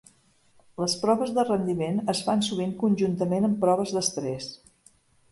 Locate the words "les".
0.83-0.93